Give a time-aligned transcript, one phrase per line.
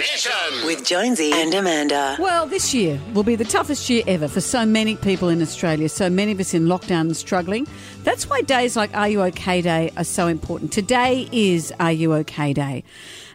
[0.00, 0.64] Mission.
[0.64, 2.16] With Jonesy and Amanda.
[2.18, 5.90] Well, this year will be the toughest year ever for so many people in Australia,
[5.90, 7.66] so many of us in lockdown and struggling.
[8.02, 10.72] That's why days like Are You OK Day are so important.
[10.72, 12.82] Today is Are You OK Day.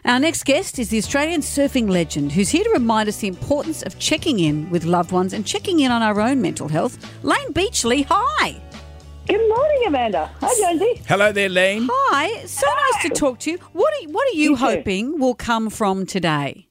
[0.04, 3.82] Our next guest is the Australian surfing legend who's here to remind us the importance
[3.84, 6.98] of checking in with loved ones and checking in on our own mental health.
[7.22, 8.60] Layne Beachley, hi.
[9.26, 10.30] Good morning, Amanda.
[10.40, 11.02] Hi, Jonesy.
[11.08, 11.88] Hello there, Layne.
[11.90, 12.46] Hi.
[12.46, 13.58] So nice to talk to you.
[13.72, 14.64] What are, what are you, You too.
[14.64, 16.68] hoping will come from today?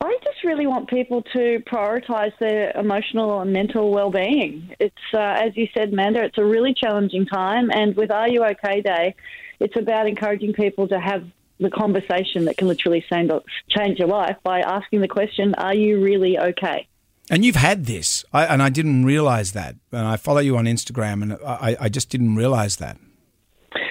[0.00, 4.74] I just really want people to prioritise their emotional and mental well-being.
[4.78, 8.44] It's, uh, as you said, Amanda, it's a really challenging time, and with Are You
[8.44, 9.14] OK Day,
[9.58, 11.24] it's about encouraging people to have
[11.58, 13.30] the conversation that can literally change
[13.68, 16.88] change your life by asking the question, "Are you really okay?"
[17.30, 19.76] And you've had this, I, and I didn't realize that.
[19.92, 22.98] And I follow you on Instagram, and I, I just didn't realize that.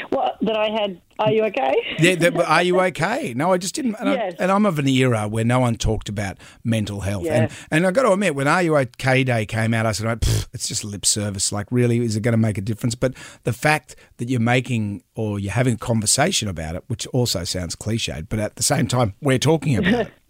[0.09, 1.01] What that I had?
[1.19, 1.73] Are you okay?
[1.99, 3.33] Yeah, that, but are you okay?
[3.33, 3.95] No, I just didn't.
[3.99, 4.35] And, Yes.
[4.37, 7.23] I, and I'm of an era where no one talked about mental health.
[7.23, 7.43] Yeah.
[7.43, 10.21] And and I got to admit, when Are You OK Day came out, I said,
[10.53, 11.51] it's just lip service.
[11.51, 12.95] Like, really, is it going to make a difference?
[12.95, 13.13] But
[13.43, 17.75] the fact that you're making or you're having a conversation about it, which also sounds
[17.75, 20.11] cliched, but at the same time, we're talking about it.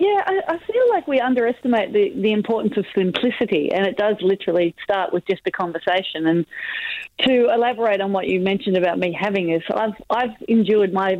[0.00, 4.16] Yeah, I, I feel like we underestimate the, the importance of simplicity, and it does
[4.22, 6.26] literally start with just a conversation.
[6.26, 6.46] And
[7.26, 11.16] to elaborate on what you mentioned about me having this, I've I've endured my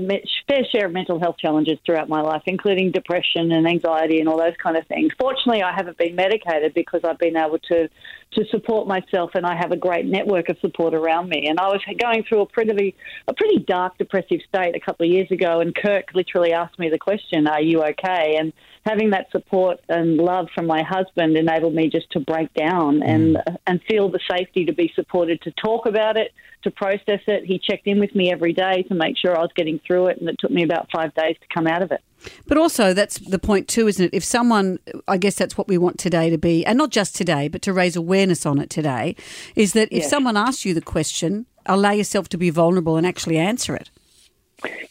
[0.49, 4.39] fair share of mental health challenges throughout my life, including depression and anxiety and all
[4.39, 5.13] those kind of things.
[5.19, 7.91] Fortunately, I haven't been medicated because I've been able to
[8.31, 11.49] to support myself, and I have a great network of support around me.
[11.49, 12.97] And I was going through a pretty
[13.29, 16.89] a pretty dark depressive state a couple of years ago, and Kirk literally asked me
[16.89, 21.75] the question, "Are you okay?" and having that support and love from my husband enabled
[21.75, 23.09] me just to break down mm.
[23.09, 27.45] and and feel the safety to be supported to talk about it, to process it.
[27.45, 30.19] He checked in with me every day to make sure I was getting through it,
[30.21, 32.01] and it took me about five days to come out of it.
[32.47, 34.11] But also, that's the point too, isn't it?
[34.13, 37.49] If someone, I guess that's what we want today to be, and not just today,
[37.49, 39.17] but to raise awareness on it today,
[39.57, 40.11] is that if Yes.
[40.11, 43.91] someone asks you the question, allow yourself to be vulnerable and actually answer it.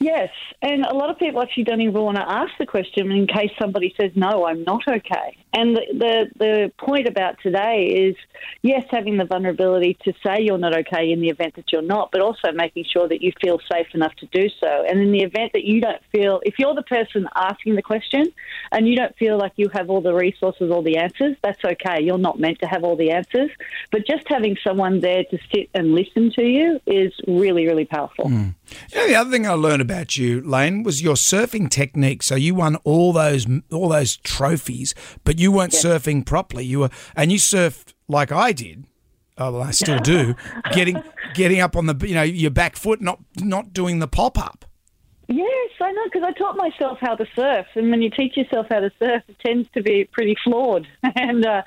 [0.02, 0.30] Yes,
[0.62, 3.52] and a lot of people actually don't even want to ask the question in case
[3.60, 5.38] somebody says no, I'm not okay.
[5.52, 8.16] And the the, the point about today is
[8.62, 12.12] yes, having the vulnerability to say you're not okay in the event that you're not,
[12.14, 14.86] but also making sure that you feel safe enough to do so.
[14.88, 18.26] And in the event that you don't feel, if you're the person asking the question
[18.72, 22.02] and you don't feel like you have all the resources or the answers, that's okay.
[22.02, 23.52] You're not meant to have all the answers,
[23.92, 28.30] but just having someone there to sit and listen to you is really, really powerful.
[28.30, 28.50] Hmm.
[28.96, 32.22] Know, the other thing I learned about you, Layne, was your surfing technique.
[32.22, 36.64] So you won all those all those trophies, but you weren't surfing properly.
[36.64, 38.86] You were, and you surfed like I did.
[39.40, 40.36] Oh, well, I still do.
[40.74, 41.02] getting
[41.34, 44.66] getting up on the you know your back foot, not not doing the pop up.
[45.32, 48.66] Yes, I know, because I taught myself how to surf, and when you teach yourself
[48.72, 50.88] how to surf, it tends to be pretty flawed.
[51.16, 51.62] And uh,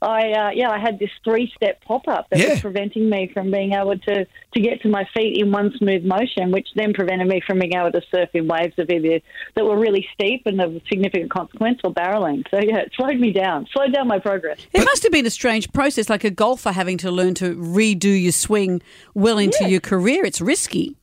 [0.00, 2.50] I, uh, yeah, I had this three-step pop-up that Yeah.
[2.50, 4.24] was preventing me from being able to
[4.54, 7.74] to get to my feet in one smooth motion, which then prevented me from being
[7.74, 9.18] able to surf in waves of either
[9.56, 12.44] that were really steep and of significant consequence or barreling.
[12.50, 14.58] So yeah, it slowed me down, slowed down my progress.
[14.72, 18.20] It must have been a strange process, like a golfer having to learn to redo
[18.22, 18.80] your swing
[19.14, 20.24] well into your career.
[20.24, 20.96] It's risky.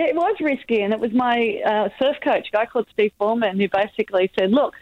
[0.00, 3.12] Yeah, it was risky, and it was my uh, surf coach, a guy called Steve
[3.18, 4.72] Foreman, who basically said, "Look,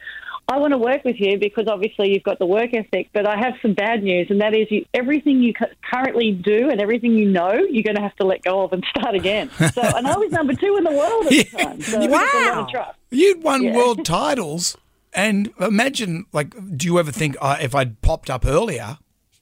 [0.46, 3.36] I want to work with you because obviously you've got the work ethic, but I
[3.36, 5.54] have some bad news, and that is you, everything you
[5.92, 8.84] currently do and everything you know, you're going to have to let go of and
[8.96, 11.80] start again." So, and I was number two in the world at the time.
[11.80, 12.98] So it was a lot of trust.
[13.10, 13.74] You'd won Yeah.
[13.76, 14.76] world titles,
[15.12, 18.98] and imagine like, do you ever think uh, if I'd popped up earlier?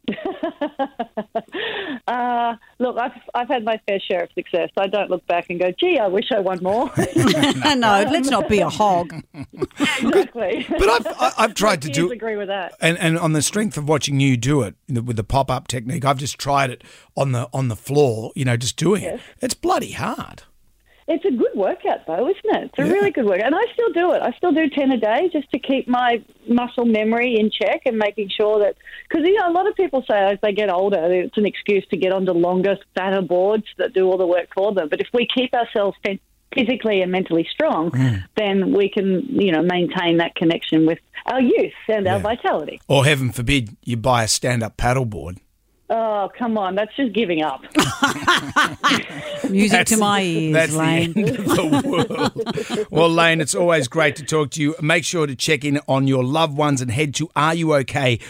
[2.07, 4.71] Uh, look, I've I've had my fair share of success.
[4.77, 8.49] I don't look back and go, "Gee, I wish I won more." no, let's not
[8.49, 9.13] be a hog.
[10.01, 10.67] exactly.
[10.69, 12.75] But I've I- I've tried to Kids do agree with that.
[12.81, 16.05] and and on the strength of watching you do it with the pop up technique,
[16.05, 16.85] I've just tried it
[17.17, 18.33] on the on the floor.
[18.37, 19.21] You know, just doing it.
[19.41, 20.43] It's bloody hard.
[21.09, 22.71] It's a good workout, though, isn't it?
[22.77, 23.47] It's a really good workout.
[23.47, 24.23] And I still do it.
[24.23, 27.97] I still do 10 a day just to keep my muscle memory in check and
[27.97, 28.75] making sure that.
[29.09, 31.87] Because, you know, a lot of people say as they get older, it's an excuse
[31.91, 34.89] to get onto longer, fatter boards that do all the work for them.
[34.89, 35.97] But if we keep ourselves
[36.53, 37.93] physically and mentally strong,
[38.37, 42.81] then we can, you know, maintain that connection with our youth and our vitality.
[42.89, 45.39] Or heaven forbid, you buy a stand up paddleboard.
[45.89, 46.75] Oh, come on.
[46.75, 47.61] That's just giving up.
[49.49, 51.13] Music to my ears, That's Layne.
[51.13, 52.87] the end of the world.
[52.91, 54.75] well, Layne, it's always great to talk to you.
[54.83, 58.21] Make sure to check in on your loved ones and head to ruok.org.au.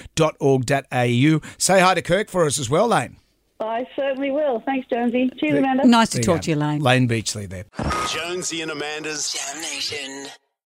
[1.58, 3.16] Say hi to Kirk for us as well, Layne.
[3.58, 4.60] I certainly will.
[4.66, 5.30] Thanks, Jonesy.
[5.40, 5.86] Cheers, Amanda.
[5.86, 6.42] Nice to talk go.
[6.42, 6.82] to you, Layne.
[6.82, 7.64] Layne Beachley there.
[8.10, 10.26] Jonesy and Amanda's JAMnation.